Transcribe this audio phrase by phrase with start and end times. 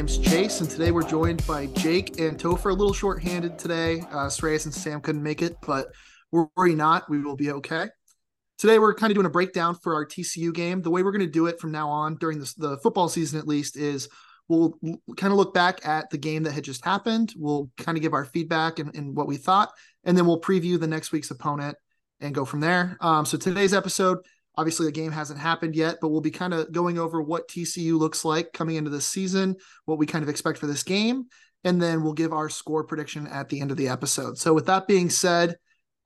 [0.00, 2.70] Name's Chase, and today we're joined by Jake and Topher.
[2.70, 4.00] A little short-handed today.
[4.10, 5.88] Uh, Sreyas and Sam couldn't make it, but
[6.32, 7.88] worry not, we will be okay.
[8.56, 10.80] Today we're kind of doing a breakdown for our TCU game.
[10.80, 13.38] The way we're going to do it from now on during this, the football season,
[13.38, 14.08] at least, is
[14.48, 14.72] we'll
[15.18, 17.34] kind of look back at the game that had just happened.
[17.36, 19.70] We'll kind of give our feedback and, and what we thought,
[20.04, 21.76] and then we'll preview the next week's opponent
[22.20, 22.96] and go from there.
[23.02, 24.20] Um, so today's episode,
[24.60, 27.98] obviously the game hasn't happened yet, but we'll be kind of going over what TCU
[27.98, 29.56] looks like coming into this season,
[29.86, 31.24] what we kind of expect for this game,
[31.64, 34.36] and then we'll give our score prediction at the end of the episode.
[34.36, 35.56] So with that being said,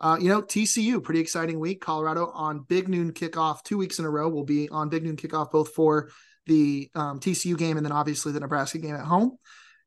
[0.00, 1.80] uh, you know, TCU, pretty exciting week.
[1.80, 4.28] Colorado on big noon kickoff two weeks in a row.
[4.28, 6.10] We'll be on big noon kickoff both for
[6.46, 9.36] the um, TCU game and then obviously the Nebraska game at home.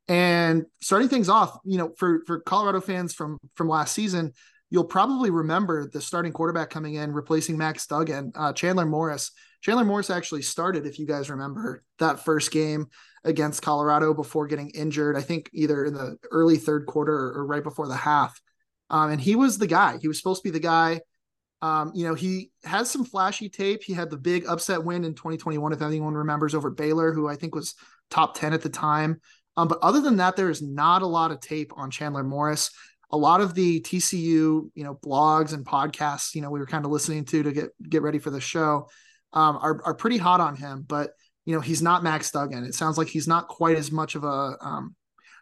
[0.09, 4.33] And starting things off, you know, for for Colorado fans from from last season,
[4.69, 9.31] you'll probably remember the starting quarterback coming in, replacing Max Duggan, uh, Chandler Morris.
[9.61, 12.87] Chandler Morris actually started, if you guys remember, that first game
[13.23, 15.15] against Colorado before getting injured.
[15.15, 18.39] I think either in the early third quarter or, right before the half.
[18.89, 19.97] Um, and he was the guy.
[20.01, 21.01] He was supposed to be the guy.
[21.61, 23.83] Um, you know, he has some flashy tape.
[23.83, 27.35] He had the big upset win in 2021, if anyone remembers, over Baylor, who I
[27.35, 27.73] think was
[28.09, 29.19] top 10 at the time.
[29.57, 32.69] Um, but other than that, there is not a lot of tape on Chandler Morris
[33.09, 36.85] a lot of the TCU, you know, blogs and podcasts, you know, we were kind
[36.85, 38.89] of listening to to get get ready for the show,
[39.33, 40.83] um, are are pretty hot on him.
[40.87, 41.11] But
[41.45, 42.65] you know, he's not Max Duggan.
[42.65, 44.95] It sounds like he's not quite as much of a um,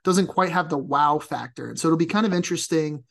[0.03, 1.69] doesn't quite have the wow factor.
[1.69, 3.03] And so it'll be kind of interesting.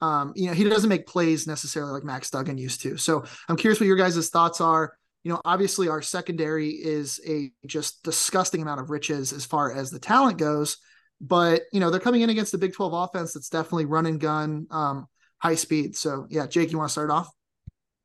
[0.00, 2.96] Um, you know, he doesn't make plays necessarily like Max Duggan used to.
[2.96, 4.96] So I'm curious what your guys' thoughts are.
[5.22, 9.92] You know, obviously our secondary is a just disgusting amount of riches as far as
[9.92, 10.78] the talent goes
[11.22, 14.20] but you know they're coming in against the Big 12 offense that's definitely run and
[14.20, 15.06] gun, um,
[15.38, 15.96] high speed.
[15.96, 17.30] So yeah, Jake, you want to start off?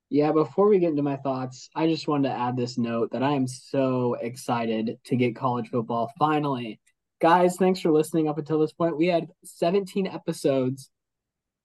[0.09, 3.23] Yeah, before we get into my thoughts, I just wanted to add this note that
[3.23, 6.79] I am so excited to get college football finally.
[7.19, 8.97] Guys, thanks for listening up until this point.
[8.97, 10.89] We had 17 episodes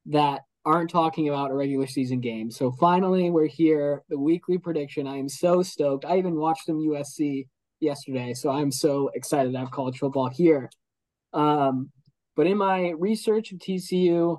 [0.07, 2.51] that aren't talking about a regular season game.
[2.51, 4.03] So finally, we're here.
[4.09, 5.07] The weekly prediction.
[5.07, 6.05] I am so stoked.
[6.05, 7.47] I even watched some USC
[7.81, 8.33] yesterday.
[8.35, 10.71] So I'm so excited to have college football here.
[11.33, 11.91] Um,
[12.37, 14.39] but in my research of TCU,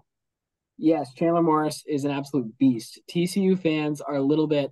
[0.77, 2.99] yes, Chandler Morris is an absolute beast.
[3.09, 4.71] TCU fans are a little bit,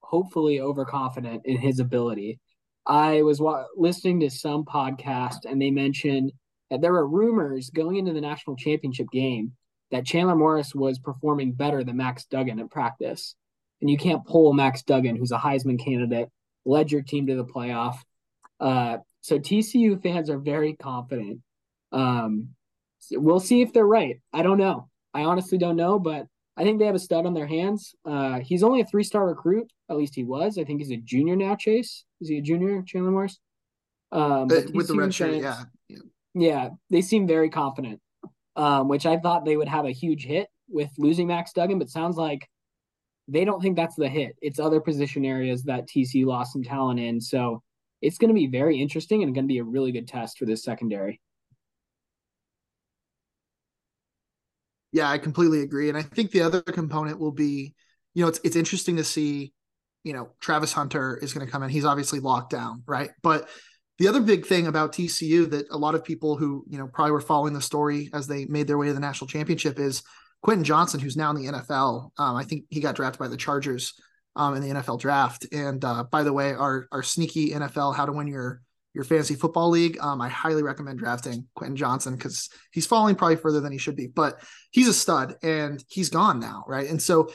[0.00, 2.40] hopefully, overconfident in his ability.
[2.86, 6.32] I was wa- listening to some podcast and they mentioned
[6.70, 9.52] that there were rumors going into the national championship game
[9.90, 13.36] that Chandler Morris was performing better than Max Duggan in practice.
[13.80, 16.28] And you can't pull Max Duggan, who's a Heisman candidate,
[16.64, 17.98] led your team to the playoff.
[18.58, 21.40] Uh, so TCU fans are very confident
[21.92, 22.48] um,
[23.12, 24.20] we'll see if they're right.
[24.32, 24.88] I don't know.
[25.14, 26.26] I honestly don't know, but
[26.56, 27.94] I think they have a stud on their hands.
[28.04, 29.70] Uh, he's only a three star recruit.
[29.90, 30.58] At least he was.
[30.58, 31.54] I think he's a junior now.
[31.54, 32.82] Chase is he a junior?
[32.82, 33.38] Chandler Morris.
[34.12, 35.64] Um, uh, with the red shirt, yeah.
[35.88, 35.98] yeah,
[36.34, 38.00] yeah, they seem very confident.
[38.54, 41.90] Um, which I thought they would have a huge hit with losing Max Duggan, but
[41.90, 42.48] sounds like
[43.28, 44.36] they don't think that's the hit.
[44.40, 47.20] It's other position areas that TC lost some talent in.
[47.20, 47.62] So
[48.00, 50.46] it's going to be very interesting and going to be a really good test for
[50.46, 51.20] this secondary.
[54.96, 55.90] Yeah, I completely agree.
[55.90, 57.74] And I think the other component will be,
[58.14, 59.52] you know, it's it's interesting to see,
[60.04, 61.68] you know, Travis Hunter is going to come in.
[61.68, 63.10] He's obviously locked down, right?
[63.22, 63.46] But
[63.98, 67.12] the other big thing about TCU that a lot of people who, you know, probably
[67.12, 70.02] were following the story as they made their way to the national championship is
[70.40, 72.12] Quentin Johnston, who's now in the NFL.
[72.16, 73.92] Um, I think he got drafted by the Chargers
[74.34, 75.44] um, in the NFL draft.
[75.52, 78.62] And uh, by the way, our our sneaky NFL how to win your
[78.96, 83.36] your fantasy football league, um, I highly recommend drafting Quentin Johnston because he's falling probably
[83.36, 84.40] further than he should be, but
[84.70, 86.88] he's a stud and he's gone now, right?
[86.88, 87.28] And so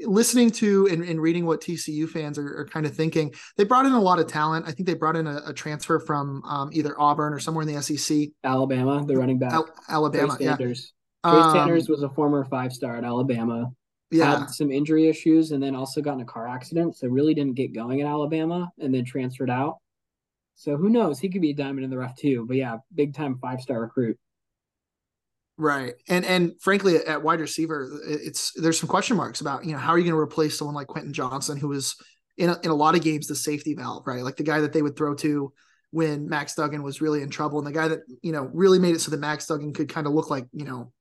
[0.00, 3.86] listening to and, and reading what TCU fans are, are, kind of thinking, they brought
[3.86, 4.66] in a lot of talent.
[4.66, 7.72] I think they brought in a, a transfer from um, either Auburn or somewhere in
[7.72, 8.30] the SEC.
[8.42, 9.52] Alabama, the running back.
[9.52, 10.92] Al- Alabama, Trey Sanders.
[11.24, 11.30] Yeah.
[11.30, 13.70] Trey um, Sanders was a former five star at Alabama.
[14.10, 14.40] Yeah.
[14.40, 16.96] Had some injury issues and then also got in a car accident.
[16.96, 19.78] So really didn't get going at Alabama and then transferred out.
[20.56, 21.20] So who knows?
[21.20, 22.44] He could be a diamond in the rough too.
[22.46, 24.18] But yeah, big time five star recruit.
[25.58, 25.94] Right.
[26.08, 29.92] And and frankly, at wide receiver, it's there's some question marks about, you know, how
[29.92, 31.96] are you going to replace someone like Quentin Johnston, who was
[32.36, 34.22] in a, in a lot of games the safety valve, right?
[34.22, 35.52] Like the guy that they would throw to
[35.92, 38.94] when Max Duggan was really in trouble, and the guy that you know really made
[38.94, 40.92] it so that Max Duggan could kind of look like you know,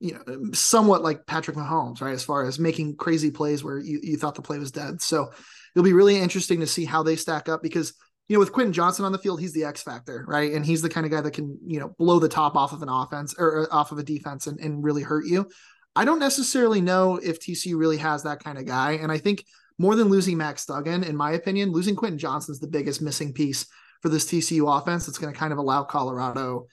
[0.00, 2.14] you know, um, somewhat like Patrick Mahomes, right?
[2.14, 5.00] As far as making crazy plays where you, you thought the play was dead.
[5.02, 5.30] So
[5.74, 7.94] it'll be really interesting to see how they stack up because
[8.28, 10.52] you know, with Quentin Johnston on the field, he's the X factor, right?
[10.52, 12.82] And he's the kind of guy that can, you know, blow the top off of
[12.82, 15.48] an offense or off of a defense and, and really hurt you.
[15.96, 18.92] I don't necessarily know if TCU really has that kind of guy.
[18.92, 19.44] And I think
[19.78, 23.32] more than losing Max Duggan, in my opinion, losing Quentin Johnston is the biggest missing
[23.32, 23.66] piece
[24.02, 26.66] for this TCU offense that's going to kind of allow Colorado,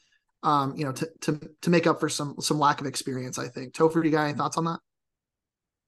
[0.44, 3.40] um, you know, to to to make up for some some lack of experience.
[3.40, 3.74] I think.
[3.74, 4.80] Topher, you got any thoughts on that?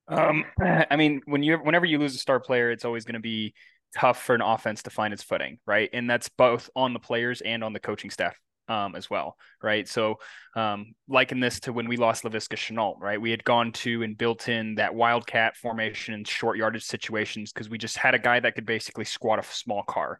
[0.07, 0.45] Um,
[0.89, 3.53] I mean, when you whenever you lose a star player, it's always going to be
[3.95, 5.89] tough for an offense to find its footing, right?
[5.93, 8.37] And that's both on the players and on the coaching staff
[8.67, 9.87] um, as well, right?
[9.87, 10.15] So,
[10.55, 13.19] um, liken this to when we lost Laviska Shenault, right?
[13.19, 17.69] We had gone to and built in that wildcat formation and short yardage situations because
[17.69, 20.19] we just had a guy that could basically squat a small car.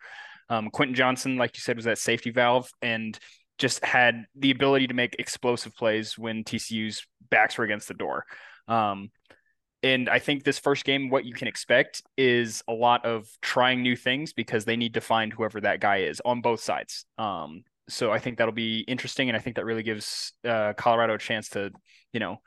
[0.49, 3.17] Um, Quentin Johnston, like you said, was that safety valve and
[3.57, 8.25] just had the ability to make explosive plays when TCU's backs were against the door.
[8.67, 9.09] Um,
[9.83, 13.83] and I think this first game, what you can expect is a lot of trying
[13.83, 17.05] new things because they need to find whoever that guy is on both sides.
[17.17, 21.13] Um, so I think that'll be interesting, and I think that really gives uh, Colorado
[21.13, 21.71] a chance to,
[22.11, 22.41] you know,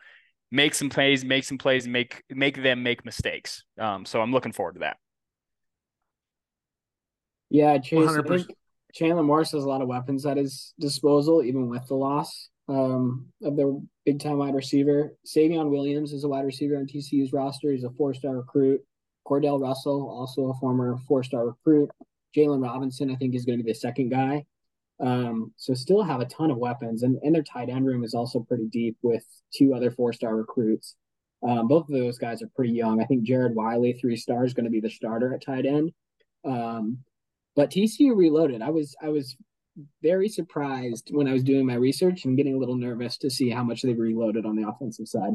[0.50, 3.64] make some plays, make some plays, make make them make mistakes.
[3.78, 4.96] Um, so I'm looking forward to that.
[7.48, 8.08] Yeah, Chase.
[8.08, 8.46] I think
[8.92, 13.26] Chandler Morris has a lot of weapons at his disposal, even with the loss um,
[13.42, 13.72] of their
[14.06, 15.16] big time wide receiver.
[15.26, 17.72] Savion Williams is a wide receiver on TCU's roster.
[17.72, 18.80] He's a four star recruit.
[19.26, 21.90] Cordell Russell, also a former four star recruit.
[22.36, 24.44] Jalen Robinson, I think, is going to be the second guy.
[25.00, 28.14] Um, so still have a ton of weapons, and, and their tight end room is
[28.14, 30.94] also pretty deep with two other four star recruits.
[31.42, 33.00] Um, both of those guys are pretty young.
[33.00, 35.90] I think Jared Wiley, three stars, going to be the starter at tight end.
[36.44, 36.98] Um,
[37.56, 38.62] but TCU reloaded.
[38.62, 39.36] I was I was
[40.02, 43.50] very surprised when I was doing my research and getting a little nervous to see
[43.50, 45.32] how much they've reloaded on the offensive side.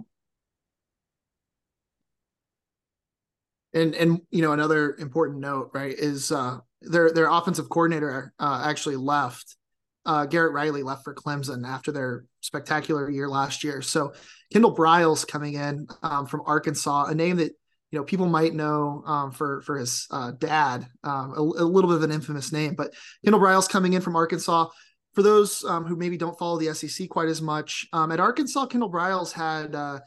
[3.74, 8.64] And and you know another important note, right, is uh, their their offensive coordinator uh,
[8.66, 9.58] actually left.
[10.06, 13.82] Uh, Garrett Riley left for Clemson after their spectacular year last year.
[13.82, 14.14] So
[14.54, 17.54] Kendall Briles coming in um, from Arkansas, a name that
[17.96, 21.90] you know people might know um, for for his uh, dad, um, a, a, little
[21.90, 22.76] bit of an infamous name.
[22.76, 22.94] But
[23.24, 24.68] Kendall Briles coming in from Arkansas.
[25.14, 28.66] For those um, who maybe don't follow the SEC quite as much, um, at Arkansas,
[28.66, 30.02] Kendall Briles had uh,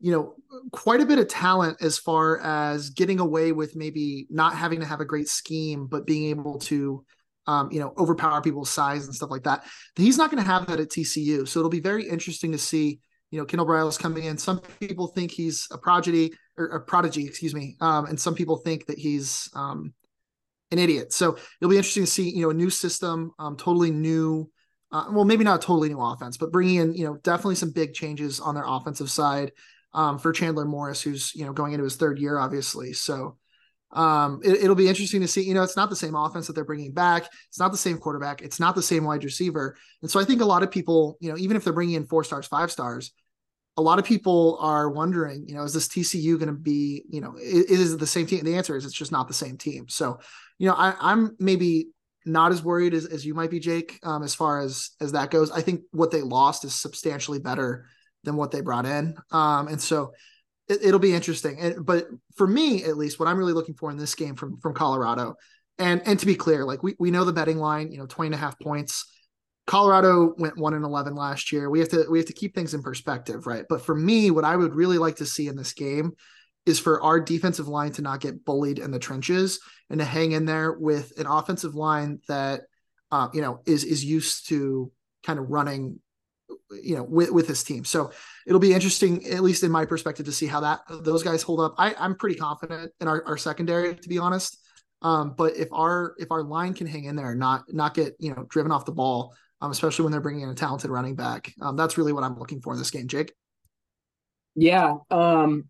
[0.00, 0.36] you know
[0.72, 4.86] quite a bit of talent as far as getting away with maybe not having to
[4.86, 7.04] have a great scheme, but being able to
[7.46, 9.66] um, you know, overpower people's size and stuff like that.
[9.96, 11.46] He's not going to have that at TCU.
[11.46, 13.00] So it'll be very interesting to see,
[13.34, 14.38] you know, Kendall Briles coming in.
[14.38, 17.76] Some people think he's a prodigy or a prodigy, excuse me.
[17.80, 19.92] Um, and some people think that he's um,
[20.70, 21.12] an idiot.
[21.12, 24.48] So it'll be interesting to see, you know, a new system, um, totally new.
[24.92, 27.92] Uh, well, maybe not totally new offense, but bringing in, you know, definitely some big
[27.92, 29.50] changes on their offensive side
[29.94, 32.92] um, for Chandler Morris, who's you know going into his third year, obviously.
[32.92, 33.36] So
[33.90, 35.42] um, it, will be interesting to see.
[35.42, 37.28] You know, it's not the same offense that they're bringing back.
[37.48, 38.42] It's not the same quarterback.
[38.42, 39.76] It's not the same wide receiver.
[40.02, 42.06] And so I think a lot of people, you know, even if they're bringing in
[42.06, 43.12] four stars, five stars,
[43.76, 47.20] a lot of people are wondering, you know, is this TCU going to be, you
[47.20, 48.44] know, is, is, it the same team?
[48.44, 49.88] The answer is it's just not the same team.
[49.88, 50.20] So,
[50.58, 51.88] you know, I, am maybe
[52.24, 55.30] not as worried as, as you might be, Jake, um, as far as as that
[55.30, 55.50] goes.
[55.50, 57.86] I think what they lost is substantially better
[58.22, 59.16] than what they brought in.
[59.32, 60.12] Um, and so
[60.68, 61.58] it, will be interesting.
[61.58, 62.06] And, but
[62.36, 65.34] for me, at least, what I'm really looking for in this game from from Colorado,
[65.78, 68.28] and and to be clear, like we we know the betting line, you know, 20
[68.28, 69.10] and a half points
[69.66, 71.70] Colorado went one and eleven last year.
[71.70, 73.64] We have to we have to keep things in perspective, right?
[73.68, 76.12] But for me, what I would really like to see in this game
[76.66, 80.32] is for our defensive line to not get bullied in the trenches and to hang
[80.32, 82.62] in there with an offensive line that
[83.10, 84.92] uh, you know is is used to
[85.24, 85.98] kind of running
[86.82, 87.84] you know with with his team.
[87.84, 88.12] So
[88.46, 91.60] it'll be interesting, at least in my perspective, to see how that those guys hold
[91.60, 91.74] up.
[91.78, 94.58] I, I'm pretty confident in our, our secondary, to be honest.
[95.02, 98.14] Um, but if our if our line can hang in there and not not get
[98.18, 101.14] you know driven off the ball, um, especially when they're bringing in a talented running
[101.14, 101.52] back.
[101.60, 103.32] Um, that's really what I'm looking for in this game, Jake.
[104.54, 104.96] Yeah.
[105.10, 105.68] Um,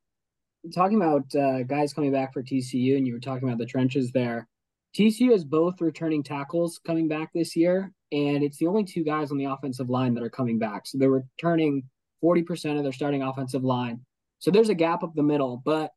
[0.75, 4.12] talking about uh, guys coming back for TCU, and you were talking about the trenches
[4.12, 4.49] there.
[4.97, 9.31] TCU has both returning tackles coming back this year, and it's the only two guys
[9.31, 10.87] on the offensive line that are coming back.
[10.87, 11.83] So they're returning
[12.23, 14.00] 40% of their starting offensive line.
[14.38, 15.91] So there's a gap up the middle, but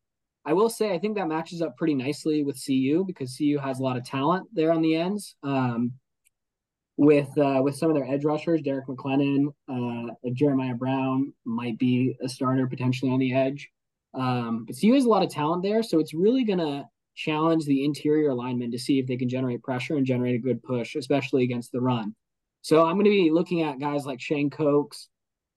[0.45, 3.79] I will say I think that matches up pretty nicely with CU because CU has
[3.79, 5.35] a lot of talent there on the ends.
[5.43, 5.93] Um,
[6.97, 12.17] with uh, with some of their edge rushers, Derrick McLendon, uh, Jeremiah Brown might be
[12.21, 13.69] a starter potentially on the edge.
[14.13, 16.87] Um, but CU has a lot of talent there, so it's really gonna
[17.17, 20.61] challenge the interior linemen to see if they can generate pressure and generate a good
[20.63, 22.15] push, especially against the run.
[22.61, 25.09] So I'm going to be looking at guys like Shane Cox,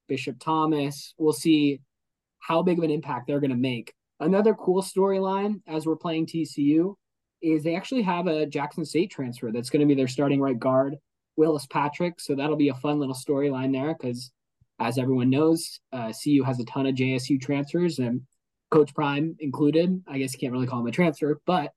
[0.09, 1.14] Bishop Thomas.
[1.18, 1.80] We'll see
[2.38, 3.92] how big of an impact they're going to make.
[4.20, 6.94] Another cool storyline as we're playing TCU
[7.42, 10.59] is they actually have a Jackson State transfer that's going to be their starting right
[10.59, 10.97] guard.
[11.40, 12.20] Willis Patrick.
[12.20, 14.30] So that'll be a fun little storyline there because,
[14.78, 18.20] as everyone knows, uh, CU has a ton of JSU transfers and
[18.70, 20.04] Coach Prime included.
[20.06, 21.73] I guess you can't really call him a transfer, but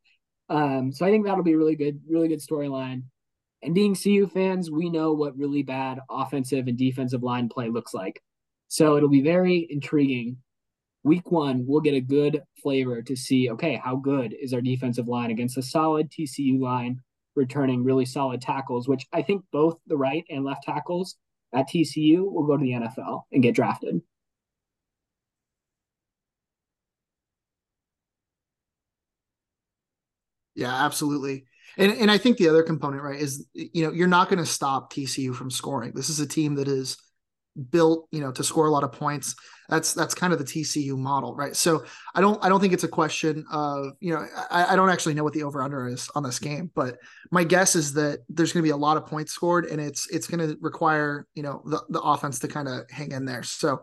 [0.50, 3.04] um, so I think that'll be really good, really good storyline.
[3.62, 7.94] And being CU fans, we know what really bad offensive and defensive line play looks
[7.94, 8.22] like.
[8.68, 10.38] So it'll be very intriguing.
[11.04, 15.08] Week one, we'll get a good flavor to see okay, how good is our defensive
[15.08, 17.02] line against a solid TCU line
[17.36, 21.16] returning really solid tackles, which I think both the right and left tackles
[21.54, 24.02] at TCU will go to the NFL and get drafted.
[30.56, 31.46] Yeah, absolutely.
[31.78, 34.46] And and I think the other component, right, is you know, you're not going to
[34.46, 35.94] stop TCU from scoring.
[35.96, 36.98] This is a team that is
[37.70, 39.36] built, you know, to score a lot of points.
[39.70, 41.56] That's that's kind of the TCU model, right?
[41.56, 44.90] So I don't I don't think it's a question of, you know, I, I don't
[44.90, 46.98] actually know what the over under is on this game, but
[47.32, 50.08] my guess is that there's going to be a lot of points scored, and it's
[50.10, 53.44] it's going to require you know the the offense to kind of hang in there.
[53.44, 53.82] So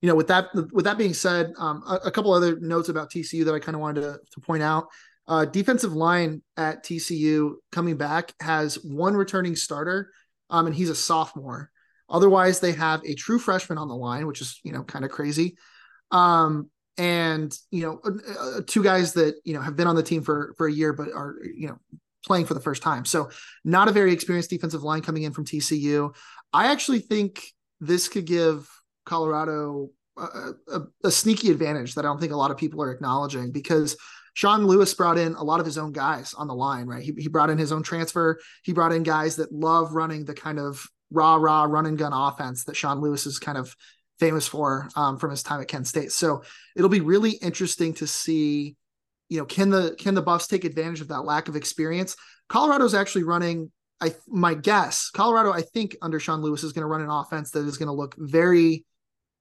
[0.00, 3.10] you know, with that with that being said, um, a, a couple other notes about
[3.10, 4.86] TCU that I kind of wanted to, to point out.
[5.28, 10.10] Uh, defensive line at TCU coming back has one returning starter,
[10.48, 11.70] um, and he's a sophomore.
[12.10, 15.10] Otherwise, they have a true freshman on the line, which is you know kind of
[15.10, 15.56] crazy,
[16.10, 20.02] um, and you know uh, uh, two guys that you know have been on the
[20.02, 21.78] team for for a year but are you know
[22.26, 23.04] playing for the first time.
[23.04, 23.30] So
[23.64, 26.14] not a very experienced defensive line coming in from TCU.
[26.52, 27.42] I actually think
[27.80, 28.68] this could give
[29.06, 32.92] Colorado a, a, a sneaky advantage that I don't think a lot of people are
[32.92, 33.96] acknowledging because
[34.34, 37.02] Sean Lewis brought in a lot of his own guys on the line, right?
[37.02, 38.38] He, he brought in his own transfer.
[38.62, 42.12] He brought in guys that love running the kind of rah rah run and gun
[42.12, 43.74] offense that Sean Lewis is kind of
[44.18, 46.12] famous for um, from his time at Kent State.
[46.12, 46.42] So
[46.76, 48.76] it'll be really interesting to see,
[49.28, 52.16] you know, can the can the Buffs take advantage of that lack of experience?
[52.48, 53.70] Colorado's actually running.
[54.02, 57.50] I my guess, Colorado, I think under Sean Lewis is going to run an offense
[57.50, 58.84] that is going to look very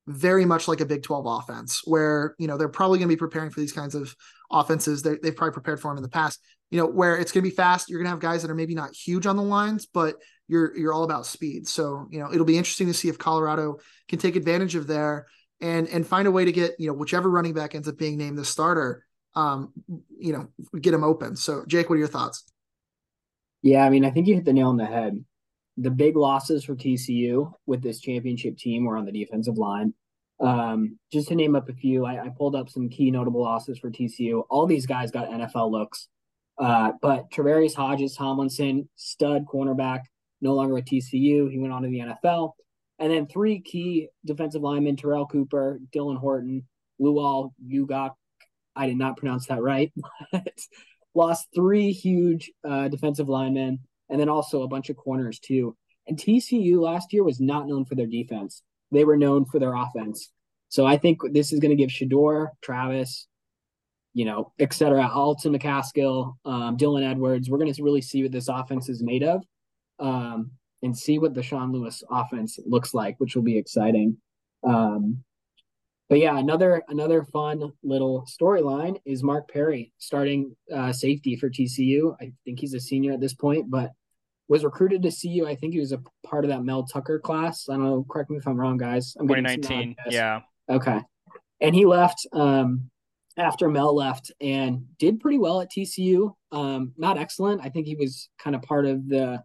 [0.10, 3.20] very much like a Big 12 offense, where you know they're probably going to be
[3.20, 4.16] preparing for these kinds of
[4.52, 5.04] offenses.
[5.04, 6.40] That they have probably prepared for them in the past.
[6.72, 7.90] You know, where it's going to be fast.
[7.90, 10.16] You're going to have guys that are maybe not huge on the lines, but
[10.50, 11.68] you're you're all about speed.
[11.68, 13.77] So you know, it'll be interesting to see if Colorado
[14.08, 15.27] can take advantage of there
[15.62, 18.18] and and find a way to get you know whichever running back ends up being
[18.18, 19.06] named the starter.
[19.36, 19.72] Um,
[20.18, 20.50] you know,
[20.82, 21.36] get them open.
[21.36, 22.44] So, Jake, what are your thoughts?
[23.62, 25.24] Yeah, I mean, I think you hit the nail on the head
[25.79, 29.94] the big losses for TCU with this championship team were on the defensive line.
[30.41, 33.77] Um, just to name up a few, I, I, pulled up some key notable losses
[33.77, 34.44] for TCU.
[34.50, 36.08] All these guys got NFL looks,
[36.58, 40.03] uh, but Travarius Hodges Tomlinson, stud cornerback,
[40.41, 41.51] no longer at TCU.
[41.51, 42.53] He went on to the NFL.
[43.00, 46.67] And then three key defensive linemen: Terrell Cooper, Dylan Horton,
[47.01, 48.12] Lwal Uguak.
[48.75, 49.91] I did not pronounce that right,
[50.31, 50.48] but
[51.15, 53.79] lost three huge uh, defensive linemen,
[54.10, 55.75] and then also a bunch of corners too.
[56.08, 59.74] And TCU last year was not known for their defense they were known for their
[59.74, 60.31] offense.
[60.69, 63.27] So I think this is going to give Shedeur, Travis,
[64.13, 67.50] you know, et cetera, Alton McCaskill, um, Dylan Edwards.
[67.50, 69.43] We're going to really see what this offense is made of
[70.00, 70.51] um,
[70.82, 74.18] and see what the Sean Lewis offense looks like, which will be exciting.
[74.63, 75.24] Um,
[76.10, 82.15] but yeah, another another fun little storyline is Mark Perry starting uh, safety for TCU.
[82.20, 83.91] I think he's a senior at this point, but
[84.48, 85.46] was recruited to CU.
[85.46, 87.70] I think he was a part of that Mel Tucker class.
[87.70, 88.06] I don't know.
[88.10, 89.15] Correct me if I'm wrong, guys.
[89.20, 89.96] I'm 2019.
[90.10, 90.41] Yeah.
[90.68, 91.00] Okay.
[91.62, 92.89] And he left um,
[93.38, 96.34] after Mel left and did pretty well at TCU.
[96.51, 97.62] Um, not excellent.
[97.63, 99.44] I think he was kind of part of the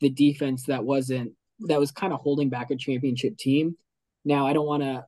[0.00, 3.76] the defense that wasn't that was kind of holding back a championship team.
[4.24, 5.04] Now I don't want to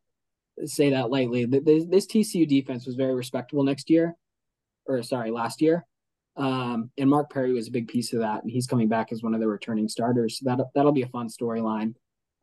[0.66, 1.44] say that lightly.
[1.46, 4.16] This, this TCU defense was very respectable next year,
[4.86, 5.86] or sorry, last year.
[6.36, 9.22] Um, and Mark Perry was a big piece of that, and he's coming back as
[9.22, 10.38] one of the returning starters.
[10.38, 11.94] So that that'll be a fun storyline.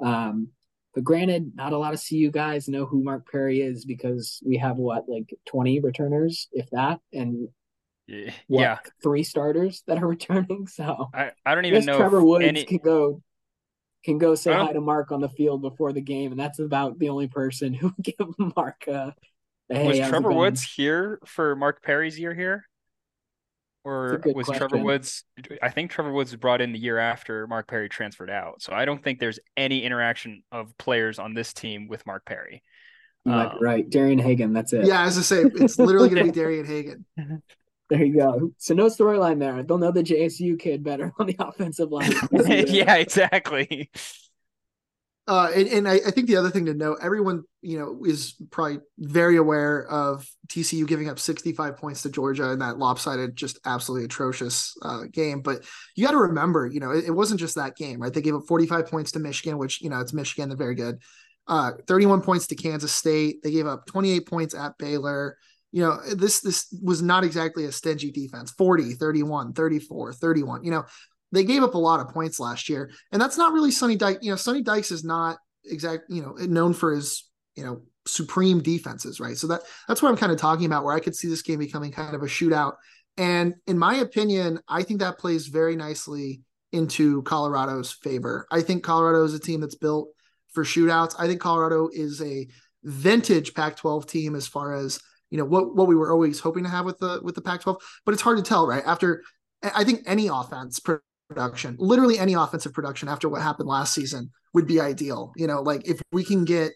[0.04, 0.50] Um,
[0.94, 4.58] but granted, not a lot of CU guys know who Mark Perry is because we
[4.58, 7.48] have what like twenty returners, if that, and
[8.08, 10.68] yeah, what, three starters that are returning.
[10.68, 12.64] So I, I don't even know if Trevor Woods any...
[12.64, 13.22] can go
[14.04, 16.98] can go say hi to Mark on the field before the game, and that's about
[17.00, 19.14] the only person who would give Mark a.
[19.70, 22.66] Hey, was Trevor Woods here for Mark Perry's year here?
[23.88, 24.68] or was question.
[24.68, 25.24] Trevor Woods?
[25.62, 28.62] I think Trevor Woods was brought in the year after Mark Perry transferred out.
[28.62, 32.64] So I don't think there's any interaction of players on this team with Mark Perry.
[33.26, 34.52] Um, right, Darian Hagan.
[34.52, 34.86] That's it.
[34.86, 37.06] Yeah, as I say, it's literally going to be Darian Hagan.
[37.90, 38.52] There you go.
[38.58, 39.64] So no storyline there.
[39.64, 42.12] They'll know the JSU kid better on the offensive line.
[42.68, 43.90] yeah, exactly.
[45.28, 48.36] Uh, and, and I, I, think the other thing to note, everyone, you know, is
[48.50, 53.60] probably very aware of TCU giving up 65 points to Georgia in that lopsided, just
[53.66, 55.42] absolutely atrocious uh, game.
[55.42, 55.66] But
[55.98, 58.14] you got to remember, you know, it, it, wasn't just that game, right?
[58.14, 60.48] They gave up 45 points to Michigan, which, you know, it's Michigan.
[60.48, 61.00] They're very good.
[61.46, 63.44] Uh, 31 points to Kansas State.
[63.44, 65.38] They gave up 28 points at Baylor.
[65.72, 70.64] You know, this, this was not exactly a stingy defense 40, 31, 34, 31.
[70.64, 70.86] You know,
[71.32, 74.20] they gave up a lot of points last year, and that's not really Sonny Dykes.
[74.24, 76.04] You know, Sonny Dykes is not exact.
[76.10, 79.36] You know, known for his you know supreme defenses, right?
[79.36, 80.84] So that that's what I'm kind of talking about.
[80.84, 82.76] Where I could see this game becoming kind of a shootout,
[83.18, 88.48] and in my opinion, I think that plays very nicely into Colorado's favor.
[88.52, 90.10] I think Colorado is a team that's built
[90.54, 91.16] for shootouts.
[91.18, 92.48] I think Colorado is a
[92.84, 96.70] vintage Pac-12 team as far as you know what what we were always hoping to
[96.70, 98.84] have with the with the Pac-12, but it's hard to tell, right?
[98.86, 99.24] After
[99.64, 100.80] I think any offense
[101.30, 105.34] production, literally any offensive production after what happened last season would be ideal.
[105.36, 106.72] You know, like if we can get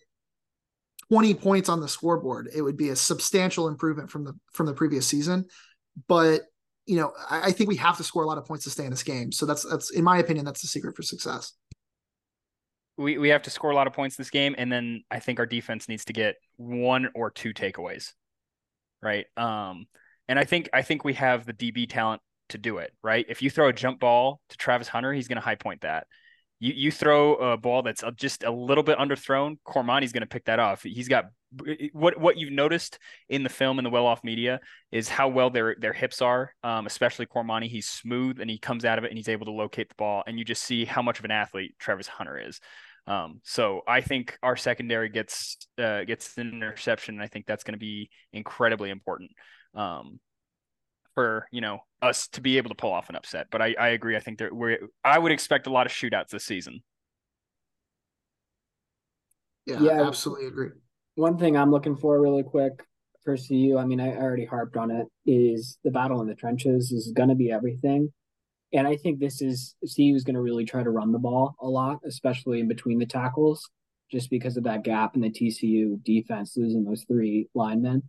[1.12, 4.74] 20 points on the scoreboard, it would be a substantial improvement from the from the
[4.74, 5.46] previous season.
[6.08, 6.41] But
[6.86, 8.86] you know, I, I think we have to score a lot of points to stay
[8.86, 9.31] in this game.
[9.31, 11.53] So that's that's in my opinion, that's the secret for success.
[12.98, 15.39] We we have to score a lot of points this game, and then I think
[15.39, 18.13] our defense needs to get one or two takeaways.
[19.01, 19.25] Right.
[19.36, 19.88] Um,
[20.27, 23.25] and I think I think we have the DB talent to do it, right?
[23.27, 26.08] If you throw a jump ball to Travis Hunter, he's going to high point that.
[26.60, 30.46] You you throw a ball that's just a little bit underthrown, Cormani's going to pick
[30.46, 30.84] that off.
[30.84, 31.25] He's got
[31.91, 34.60] what what you've noticed in the film and the well off media
[34.91, 37.67] is how well their their hips are, um, especially Cormani.
[37.67, 40.24] He's smooth and he comes out of it and he's able to locate the ball,
[40.27, 42.60] and you just see how much of an athlete Travis Hunter is.
[43.08, 47.63] Um, so I think our secondary gets uh, gets an interception, and I think that's
[47.63, 49.31] going to be incredibly important.
[49.74, 50.20] Um,
[51.13, 53.48] for you know us to be able to pull off an upset.
[53.51, 54.15] But I, I agree.
[54.15, 56.81] I think that we I would expect a lot of shootouts this season.
[59.65, 60.70] Yeah, yeah, absolutely agree.
[61.15, 62.84] One thing I'm looking for really quick
[63.24, 66.91] for CU, I mean, I already harped on it, is the battle in the trenches
[66.91, 68.12] is going to be everything.
[68.73, 71.55] And I think this is CU is going to really try to run the ball
[71.61, 73.69] a lot, especially in between the tackles,
[74.11, 78.03] just because of that gap in the TCU defense, losing those three linemen.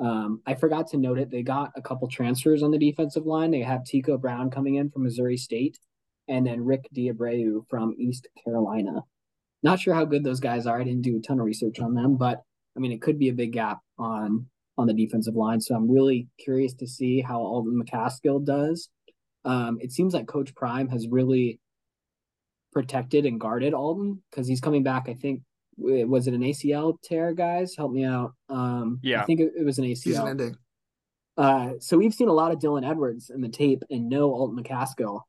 [0.00, 1.30] Um, I forgot to note it.
[1.30, 3.50] They got a couple transfers on the defensive line.
[3.50, 5.78] They have Tico Brown coming in from Missouri State,
[6.26, 9.02] and then Rick D'Abreu from East Carolina.
[9.62, 10.80] Not sure how good those guys are.
[10.80, 12.42] I didn't do a ton of research on them, but
[12.76, 14.46] I mean, it could be a big gap on
[14.78, 15.60] on the defensive line.
[15.60, 18.88] So I'm really curious to see how Alton McCaskill does.
[19.44, 21.60] Um, it seems like Coach Prime has really
[22.72, 25.08] protected and guarded Alton because he's coming back.
[25.08, 25.42] I think
[25.76, 27.74] was it an ACL tear, guys?
[27.76, 28.34] Help me out.
[28.48, 29.98] Um, yeah, I think it, it was an ACL.
[29.98, 30.56] Season ending.
[31.36, 34.62] Uh, so we've seen a lot of Dylan Edwards in the tape and no Alton
[34.62, 35.22] McCaskill,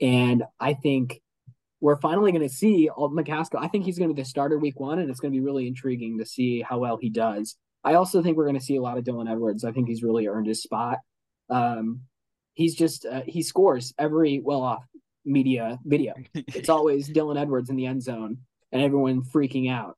[0.00, 1.20] and I think
[1.80, 3.62] we're finally going to see Alton McCaskill.
[3.62, 5.44] I think he's going to be the starter week one, and it's going to be
[5.44, 7.56] really intriguing to see how well he does.
[7.84, 9.64] I also think we're going to see a lot of Dylan Edwards.
[9.64, 10.98] I think he's really earned his spot.
[11.48, 12.00] Um,
[12.56, 14.84] he's just uh, he scores every well off
[15.24, 16.14] media video.
[16.34, 18.38] It's always Dylan Edwards in the end zone
[18.72, 19.96] and everyone freaking out.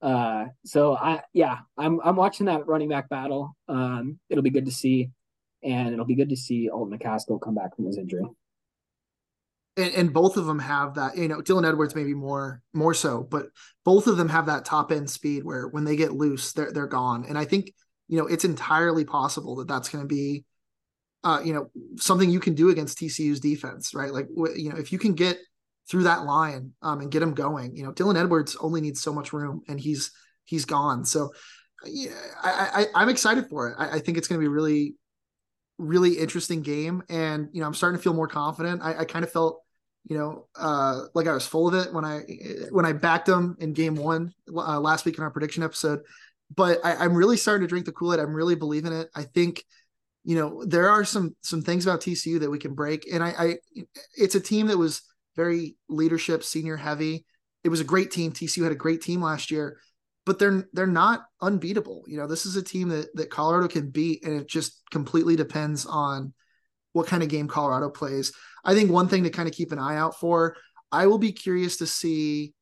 [0.00, 3.56] Uh, so I yeah, I'm I'm watching that running back battle.
[3.68, 5.10] Um, it'll be good to see,
[5.62, 8.24] and it'll be good to see Alton McCaskill come back from his injury.
[9.78, 11.16] And, and both of them have that.
[11.16, 13.46] You know, Dylan Edwards maybe more more so, but
[13.84, 16.86] both of them have that top end speed where when they get loose, they're they're
[16.86, 17.24] gone.
[17.28, 17.72] And I think
[18.06, 20.44] you know it's entirely possible that that's going to be.
[21.26, 24.12] Uh, you know something you can do against TCU's defense, right?
[24.12, 25.38] Like you know if you can get
[25.88, 27.76] through that line um, and get him going.
[27.76, 30.10] You know, Dylan Edwards only needs so much room, and he's
[30.44, 31.04] he's gone.
[31.04, 31.32] So,
[31.84, 32.10] yeah,
[32.42, 33.76] I, I am excited for it.
[33.78, 34.96] I, I think it's going to be really,
[35.78, 38.82] really interesting game, and you know, I'm starting to feel more confident.
[38.82, 39.60] I, I kind of felt,
[40.08, 42.22] you know, uh, like I was full of it when I
[42.70, 46.00] when I backed them in game one uh, last week in our prediction episode.
[46.54, 48.20] But I, I'm really starting to drink the Kool Aid.
[48.20, 49.08] I'm really believing it.
[49.14, 49.64] I think
[50.26, 53.28] you know there are some some things about TCU that we can break, and I,
[53.38, 53.56] I
[54.16, 55.02] it's a team that was
[55.36, 57.24] very leadership, senior heavy.
[57.62, 58.32] It was a great team.
[58.32, 59.78] TCU had a great team last year,
[60.24, 62.02] but they're they're not unbeatable.
[62.08, 65.36] You know, this is a team that that Colorado can beat, and it just completely
[65.36, 66.34] depends on
[66.92, 68.32] what kind of game Colorado plays.
[68.64, 70.56] I think one thing to kind of keep an eye out for.
[70.90, 72.52] I will be curious to see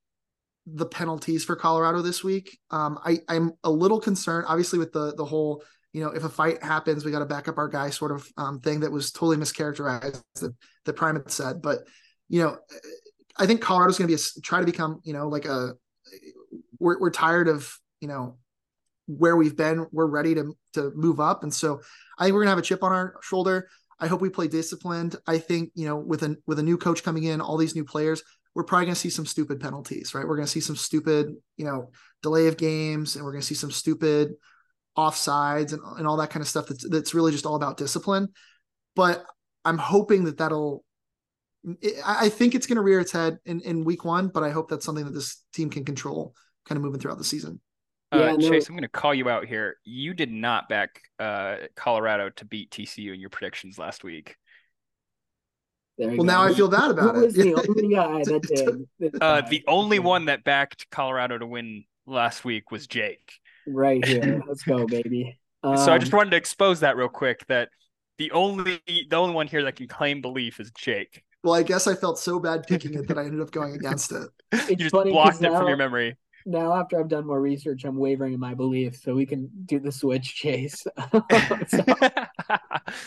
[0.66, 2.58] the penalties for Colorado this week.
[2.70, 5.62] Um, I, I'm a little concerned, obviously, with the the whole
[5.94, 8.28] you know, if a fight happens, we got to back up our guy sort of
[8.36, 10.22] um, thing that was totally mischaracterized
[10.84, 11.62] that, Prime had said.
[11.62, 11.84] But
[12.28, 12.58] you know,
[13.38, 15.74] I think Colorado's going to be a, try to become, you know, like a
[16.80, 18.38] we're we're tired of, you know,
[19.06, 19.86] where we've been.
[19.92, 21.80] We're ready to to move up, and so
[22.18, 23.68] I think we're gonna have a chip on our shoulder.
[24.00, 25.14] I hope we play disciplined.
[25.28, 27.84] I think you know, with a with a new coach coming in, all these new
[27.84, 28.20] players,
[28.56, 30.26] we're probably gonna see some stupid penalties, right?
[30.26, 33.70] We're gonna see some stupid, you know, delay of games, and we're gonna see some
[33.70, 34.34] stupid
[34.96, 36.66] offsides and, and all that kind of stuff.
[36.66, 38.28] That's that's really just all about discipline.
[38.94, 39.24] But
[39.64, 40.84] I'm hoping that that'll
[42.04, 44.68] I think it's going to rear its head in, in week one, but I hope
[44.68, 46.34] that's something that this team can control
[46.66, 47.60] kind of moving throughout the season.
[48.12, 48.50] Uh, yeah, no.
[48.50, 49.76] Chase, I'm going to call you out here.
[49.84, 54.36] You did not back uh, Colorado to beat TCU in your predictions last week.
[55.96, 57.24] There well, now I feel bad about it.
[57.24, 59.22] was the only guy that did?
[59.22, 63.32] Uh, the only one that backed Colorado to win last week was Jake.
[63.66, 64.42] Right here.
[64.48, 65.38] Let's go, baby.
[65.64, 67.46] so I just Um, wanted to expose that real quick.
[67.48, 67.68] That
[68.18, 71.22] the only the only one here that can claim belief is Jake.
[71.42, 74.12] well, I guess I felt so bad picking it that I ended up going against
[74.12, 74.28] it.
[74.52, 76.16] It's you just funny 'cause blocked it from now- your memory.
[76.46, 79.80] now after I've done more research, I'm wavering in my belief, so we can do
[79.80, 80.84] the switch chase.
[81.68, 81.82] So,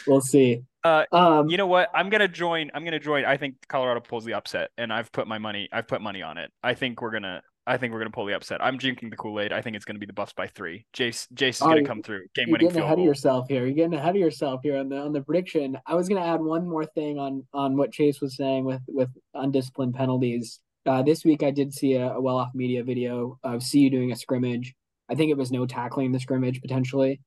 [0.07, 0.63] we'll see.
[0.83, 1.89] Uh, Um, you know what?
[1.93, 2.71] I'm gonna join.
[2.73, 3.25] I'm gonna join.
[3.25, 5.69] I think Colorado pulls the upset, and I've put my money.
[5.71, 6.51] I've put money on it.
[6.63, 7.41] I think we're gonna.
[7.67, 8.63] I think we're gonna pull the upset.
[8.63, 9.51] I'm drinking the Kool Aid.
[9.51, 10.85] I think it's gonna be the Buffs by three.
[10.95, 11.27] Jace.
[11.33, 12.25] Jace is Oh, gonna come through.
[12.33, 12.65] Game winning.
[12.65, 13.65] you're getting ahead of yourself here.
[13.65, 15.77] You're getting ahead of yourself here on the on the prediction.
[15.85, 19.09] I was gonna add one more thing on on what Chase was saying with with
[19.33, 20.59] undisciplined penalties.
[20.85, 24.13] Uh, this week I did see a, a well off media video of CU doing
[24.13, 24.73] a scrimmage.
[25.09, 27.19] I think it was no tackling the scrimmage potentially.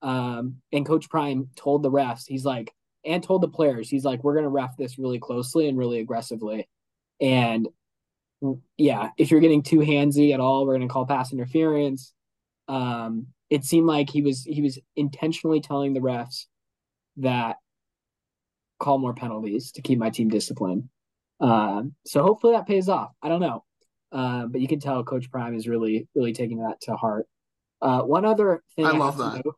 [0.00, 2.72] Um, and Coach Prime told the refs, he's like,
[3.04, 6.66] and told the players, he's like, we're gonna ref this really closely and really aggressively.
[7.20, 7.68] And
[8.76, 12.12] yeah, if you're getting too handsy at all, we're gonna call pass interference.
[12.68, 16.46] Um, it seemed like he was he was intentionally telling the refs
[17.18, 17.56] that
[18.80, 20.88] call more penalties to keep my team disciplined.
[21.40, 23.12] Um, so hopefully that pays off.
[23.22, 23.64] I don't know,
[24.10, 27.26] uh, but you can tell Coach Prime is really really taking that to heart.
[27.80, 29.44] Uh, one other thing I have love that.
[29.44, 29.56] note-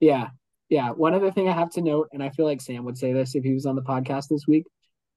[0.00, 0.28] yeah,
[0.68, 0.90] yeah.
[0.90, 3.34] One other thing I have to note, and I feel like Sam would say this
[3.34, 4.66] if he was on the podcast this week,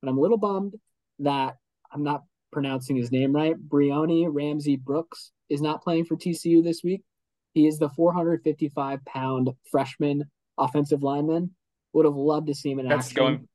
[0.02, 0.76] but I'm a little bummed
[1.19, 1.56] that
[1.91, 2.23] I'm not
[2.54, 3.56] pronouncing his name right.
[3.68, 7.02] Brioni Ramsey Brooks is not playing for TCU this week.
[7.54, 10.24] He is the 455 pound freshman
[10.58, 11.52] offensive lineman.
[11.94, 13.16] Would have loved to see him in That's action.
[13.16, 13.48] going.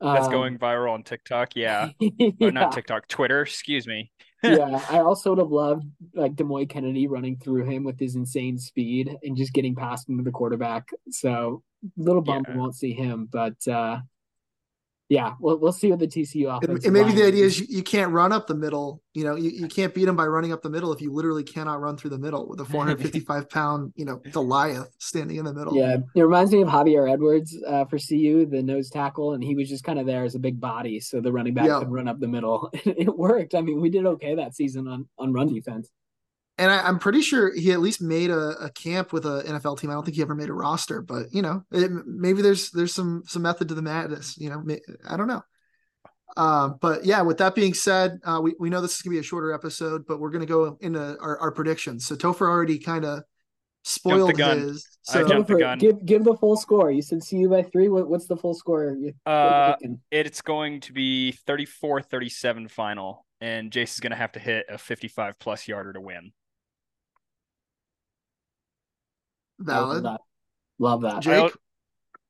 [0.00, 1.54] That's Um, going viral on TikTok.
[1.56, 1.90] Yeah.
[2.00, 3.08] yeah, Or not TikTok.
[3.08, 3.42] Twitter.
[3.42, 4.10] Excuse me.
[4.42, 4.80] yeah.
[4.90, 9.16] I also would have loved like Demouy Kennedy running through him with his insane speed
[9.22, 10.88] and just getting past him to the quarterback.
[11.10, 11.62] So
[11.96, 12.56] little we Yeah.
[12.56, 14.00] won't see him, but uh,
[15.08, 16.84] yeah, we'll we'll see what the TCU offense.
[16.84, 19.02] and maybe the idea is you, you can't run up the middle.
[19.14, 21.44] You know, you, you can't beat them by running up the middle if you literally
[21.44, 25.54] cannot run through the middle with a 455 pound, you know, Goliath standing in the
[25.54, 25.76] middle.
[25.76, 29.54] Yeah, it reminds me of Javier Edwards uh, for CU, the nose tackle, and he
[29.54, 31.78] was just kind of there as a big body, so the running back Yeah.
[31.78, 32.70] could run up the middle.
[32.84, 33.54] it worked.
[33.54, 35.90] I mean, we did okay that season on on run defense.
[36.58, 39.78] And I, I'm pretty sure he at least made a, a camp with an NFL
[39.78, 39.90] team.
[39.90, 42.94] I don't think he ever made a roster, but you know, it, maybe there's there's
[42.94, 44.38] some some method to the madness.
[44.38, 44.64] You know,
[45.08, 45.42] I don't know.
[46.36, 49.20] Um, but yeah, with that being said, uh, we, we know this is gonna be
[49.20, 52.06] a shorter episode, but we're gonna go into our, our predictions.
[52.06, 53.22] So Topher already kind of
[53.84, 54.58] spoiled gun.
[54.58, 54.86] his.
[55.02, 55.78] So jumped the Topher, gun.
[55.78, 56.90] Give give the full score.
[56.90, 57.88] You said CU by three.
[57.88, 58.96] What, what's the full score?
[58.98, 64.10] You- what are you Uh, it's going to be 34-37 final, and Jace is going
[64.10, 66.32] to have to hit a 55 plus yarder to win.
[69.60, 70.04] I love valid.
[70.04, 70.20] that.
[70.78, 71.22] Love that.
[71.22, 71.52] Jake?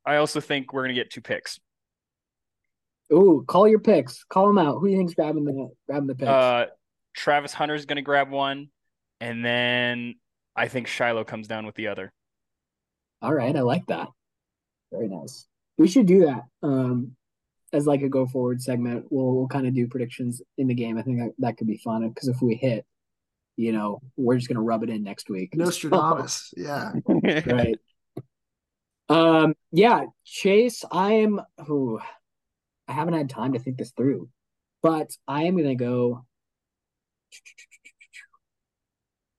[0.05, 1.59] I, I also think we're going to get two picks.
[3.13, 4.25] Ooh, call your picks.
[4.25, 4.79] Call them out.
[4.79, 6.29] Who do you think's grabbing the grabbing the picks?
[6.29, 6.67] Uh,
[7.15, 8.69] Travis Hunter's going to grab one,
[9.21, 10.17] and then
[10.55, 12.13] I think Shiloh comes down with the other.
[13.23, 14.09] All right, I like that.
[14.93, 15.47] Very nice.
[15.79, 16.43] We should do that.
[16.63, 17.17] Um,
[17.73, 19.07] as like a go forward segment.
[19.11, 20.99] We'll we'll kind of do predictions in the game.
[20.99, 22.87] I think that, that could be fun because if we hit,
[23.57, 25.51] you know, we're just gonna rub it in next week.
[25.57, 26.53] Nostradamus.
[26.57, 26.93] Yeah.
[27.47, 27.79] right.
[29.09, 29.55] Um.
[29.73, 30.85] Yeah, Chase.
[30.91, 31.41] I am.
[31.67, 31.99] Who?
[32.89, 34.29] I haven't had time to think this through,
[34.83, 36.25] but I am gonna go.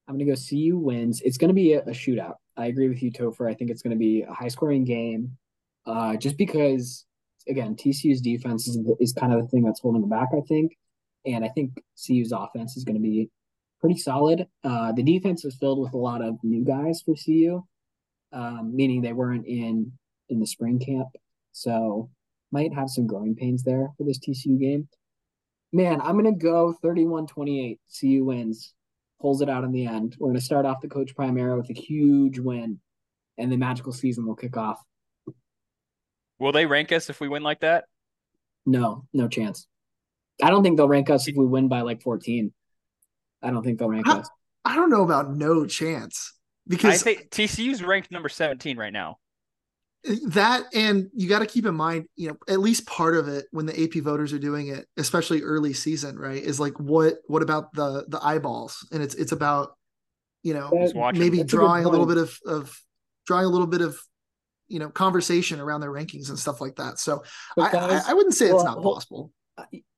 [0.08, 0.36] I'm gonna go.
[0.36, 1.22] CU wins.
[1.22, 2.36] It's gonna be a, a shootout.
[2.56, 3.50] I agree with you, Topher.
[3.50, 5.38] I think it's gonna be a high scoring game.
[5.86, 7.06] Uh, just because,
[7.48, 10.30] again, TCU's defense is is kind of the thing that's holding them back.
[10.34, 10.76] I think,
[11.26, 13.30] and I think CU's offense is gonna be
[13.80, 14.48] pretty solid.
[14.64, 17.64] Uh, the defense is filled with a lot of new guys for CU
[18.32, 19.92] um, meaning they weren't in
[20.30, 21.08] in the spring camp.
[21.52, 22.10] So
[22.52, 24.88] might have some growing pains there for this TCU game.
[25.74, 27.80] Man, I'm gonna go 31-28.
[28.00, 28.74] CU wins,
[29.22, 30.16] pulls it out in the end.
[30.20, 32.80] We're gonna start off the Coach Prime with a huge win,
[33.38, 34.80] and the magical season will kick off.
[36.40, 37.86] Will they rank us if we win like that?
[38.66, 39.68] No, no chance.
[40.44, 42.54] I don't think they'll rank us if we win by like 14.
[43.42, 44.20] I don't think they'll rank Huh?
[44.20, 44.30] us.
[44.66, 49.18] I don't know about no chance I because think TCU's ranked number 17 right now.
[50.28, 53.46] that and you got to keep in mind you know at least part of it
[53.52, 57.42] when the ap voters are doing it especially early season right is like what what
[57.42, 59.76] about the the eyeballs and it's it's about
[60.44, 61.20] you know That- Who's watching?
[61.20, 62.80] maybe That's drawing a little bit of of
[63.26, 63.98] drawing a little bit of
[64.70, 67.24] you know conversation around their rankings and stuff like that so
[67.58, 69.32] I, guys, I i wouldn't say it's not hold- possible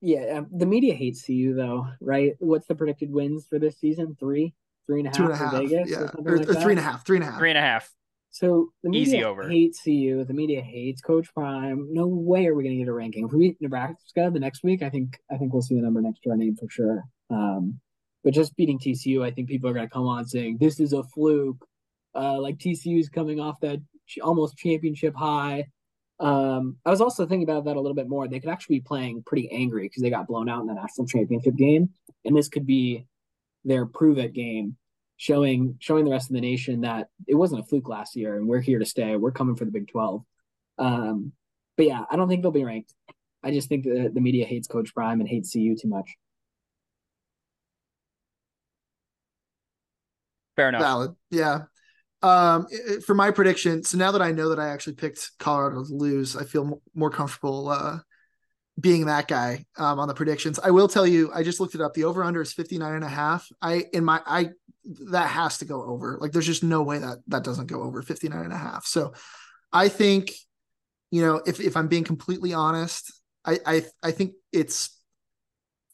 [0.02, 2.34] yeah, um, the media hates CU though, right?
[2.40, 4.16] What's the predicted wins for this season?
[4.20, 4.54] Three,
[4.88, 6.54] three and a half two and a for Vegas, yeah or something or, like or
[6.56, 7.90] three and a half three and a half Three and a half.
[8.32, 9.50] So the media Easy over.
[9.50, 10.24] hates CU.
[10.24, 11.88] The media hates Coach Prime.
[11.92, 13.26] No way are we going to get a ranking.
[13.26, 16.02] If we beat Nebraska the next week, I think I think we'll see the number
[16.02, 17.04] next to our name for sure.
[17.30, 17.80] Um,
[18.24, 20.94] but just beating TCU, I think people are going to come on saying this is
[20.94, 21.66] a fluke.
[22.16, 25.66] Uh, like TCU is coming off that ch- almost championship high.
[26.20, 28.28] Um, I was also thinking about that a little bit more.
[28.28, 31.08] They could actually be playing pretty angry because they got blown out in the national
[31.08, 31.90] championship game,
[32.26, 33.06] and this could be
[33.64, 34.76] their prove it game,
[35.18, 38.48] showing showing the rest of the nation that it wasn't a fluke last year, and
[38.48, 39.16] we're here to stay.
[39.16, 40.24] We're coming for the Big Twelve.
[40.78, 41.32] Um,
[41.78, 42.94] but yeah, I don't think they'll be ranked.
[43.42, 46.18] I just think that the media hates Coach Prime and hates CU too much.
[50.58, 50.82] Fair enough.
[50.82, 51.16] Valid.
[51.32, 51.62] Yeah.
[52.22, 52.68] Um,
[53.06, 56.36] for my prediction, so now that I know that I actually picked Colorado to lose,
[56.36, 58.00] I feel m- more comfortable uh,
[58.80, 60.60] being that guy um, on the predictions.
[60.60, 61.94] I will tell you, I just looked it up.
[61.94, 63.48] The over under is 59 and a half.
[63.62, 64.50] I in my I
[65.12, 66.18] that has to go over.
[66.20, 68.86] Like there's just no way that that doesn't go over 59 and a half.
[68.86, 69.14] So
[69.72, 70.34] I think
[71.12, 73.12] you know, if if I'm being completely honest,
[73.46, 74.96] I I I think it's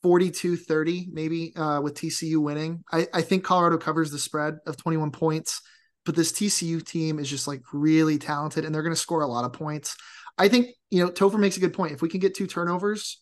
[0.04, 2.84] 42 30 maybe uh, with TCU winning.
[2.92, 5.62] I, I think Colorado covers the spread of 21 points,
[6.06, 9.28] but this TCU team is just like really talented and they're going to score a
[9.28, 9.96] lot of points.
[10.38, 11.94] I think, you know, Topher makes a good point.
[11.94, 13.22] If we can get two turnovers,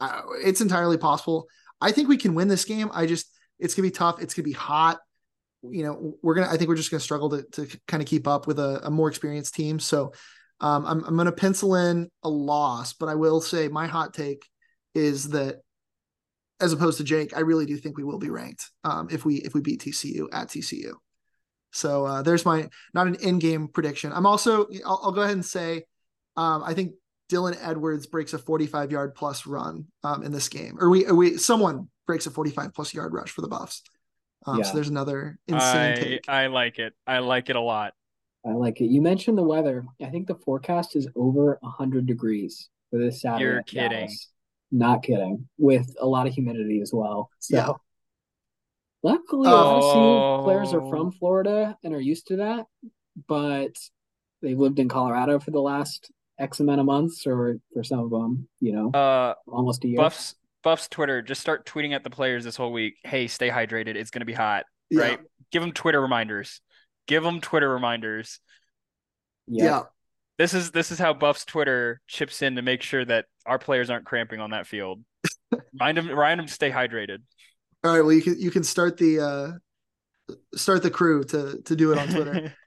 [0.00, 1.46] uh, it's entirely possible.
[1.80, 2.90] I think we can win this game.
[2.92, 3.26] I just,
[3.58, 4.22] it's going to be tough.
[4.22, 4.98] It's going to be hot.
[5.62, 8.02] You know, we're going to, I think we're just going to struggle to, to kind
[8.02, 9.78] of keep up with a, a more experienced team.
[9.78, 10.12] So
[10.60, 14.14] um, I'm, I'm going to pencil in a loss, but I will say my hot
[14.14, 14.46] take
[14.94, 15.56] is that
[16.60, 19.36] as opposed to Jake, I really do think we will be ranked um, if we
[19.36, 20.92] if we beat TCU at TCU.
[21.74, 24.12] So uh, there's my not an in-game prediction.
[24.12, 25.84] I'm also I'll, I'll go ahead and say
[26.36, 26.94] um, I think
[27.30, 31.14] Dylan Edwards breaks a 45 yard plus run um, in this game, or we or
[31.14, 33.82] we someone breaks a 45 plus yard rush for the Buffs.
[34.46, 34.64] Um, Yeah.
[34.64, 36.28] So there's another insane I take.
[36.28, 36.92] I like it.
[37.06, 37.94] I like it a lot.
[38.46, 38.86] I like it.
[38.86, 39.84] You mentioned the weather.
[40.02, 43.44] I think the forecast is over 100 degrees for this Saturday.
[43.44, 43.90] You're kidding.
[43.90, 44.28] Dallas.
[44.70, 45.48] Not kidding.
[45.56, 47.30] With a lot of humidity as well.
[47.38, 47.72] So Yeah.
[49.04, 50.40] Luckily, obviously, Oh.
[50.42, 52.66] players are from Florida and are used to that,
[53.28, 53.76] but
[54.42, 58.10] they've lived in Colorado for the last X amount of months, or for some of
[58.10, 59.98] them, you know, Uh, almost a year.
[59.98, 61.20] Buffs Buffs Twitter.
[61.22, 62.94] Just start tweeting at the players this whole week.
[63.04, 63.96] Hey, stay hydrated.
[63.96, 64.64] It's gonna be hot.
[64.90, 65.00] Yeah.
[65.02, 65.20] Right.
[65.52, 66.60] Give them Twitter reminders.
[67.06, 68.40] Give them Twitter reminders.
[69.46, 69.82] Yeah.
[70.38, 73.90] This is this is how Buffs Twitter chips in to make sure that our players
[73.90, 75.04] aren't cramping on that field.
[75.74, 77.18] remind them, remind them to stay hydrated.
[77.84, 78.00] All right.
[78.00, 81.98] Well, you can you can start the uh, start the crew to to do it
[81.98, 82.54] on Twitter.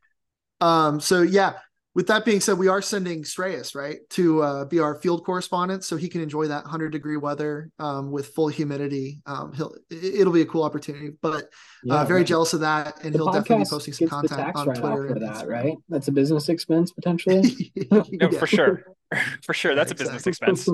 [0.59, 1.53] Um, so yeah,
[1.93, 5.83] with that being said, we are sending Strayus, right, to uh, be our field correspondent
[5.83, 9.21] so he can enjoy that 100 degree weather um, with full humidity.
[9.27, 11.47] Um, he'll it- it'll be a cool opportunity, but uh,
[11.83, 12.25] Yeah, very right.
[12.27, 14.65] jealous of that, and The he'll definitely be posting some gets the content tax on
[14.73, 15.77] Twitter for that, right?
[15.89, 17.71] That's a business expense potentially.
[17.91, 18.29] No, Yeah.
[18.39, 18.83] for sure.
[19.43, 19.71] For sure.
[19.73, 20.67] Yeah, That's a business expense.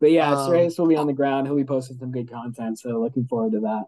[0.00, 1.46] But yeah, Um, Strayus will be on the ground.
[1.46, 2.78] He'll be posting some good content.
[2.78, 3.84] So looking forward to that.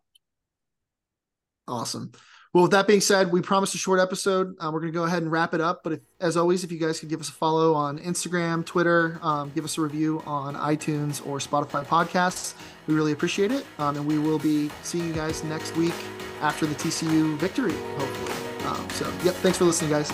[1.67, 2.13] Awesome.
[2.53, 4.55] Well, with that being said, we promised a short episode.
[4.61, 5.83] Uh, we're going to go ahead and wrap it up.
[5.83, 9.19] But if, as always, if you guys could give us a follow on Instagram, Twitter,
[9.23, 12.53] um, give us a review on iTunes or Spotify podcasts,
[12.87, 13.65] we really appreciate it.
[13.79, 15.95] Um, and we will be seeing you guys next week
[16.43, 18.67] after the TCU victory, hopefully.
[18.67, 19.35] Um, so, yep.
[19.37, 20.13] Thanks for listening, guys.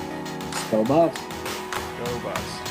[0.70, 1.20] Go Buffs.
[1.20, 2.67] Go Buffs.